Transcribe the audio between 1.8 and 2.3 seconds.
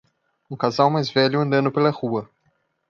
rua.